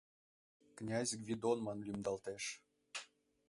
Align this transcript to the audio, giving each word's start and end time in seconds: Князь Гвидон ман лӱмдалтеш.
Князь 0.77 1.13
Гвидон 1.21 1.57
ман 1.65 1.79
лӱмдалтеш. 1.85 2.43